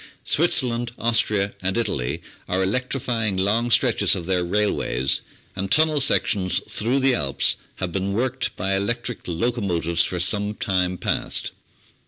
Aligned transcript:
Switzerland, 0.23 0.89
Austria, 0.97 1.53
and 1.61 1.77
Italy 1.77 2.23
are 2.49 2.63
electrifying 2.63 3.37
long 3.37 3.69
stretches 3.69 4.15
of 4.15 4.25
their 4.25 4.43
railways, 4.43 5.21
and 5.55 5.69
tunnel 5.71 6.01
sec 6.01 6.25
tions 6.25 6.59
through 6.67 6.99
the 6.99 7.13
Alps 7.13 7.55
have 7.75 7.91
been 7.91 8.13
worked 8.13 8.55
by 8.55 8.75
electric 8.75 9.19
locomotives 9.27 10.03
for 10.03 10.19
some 10.19 10.55
time 10.55 10.97
past. 10.97 11.51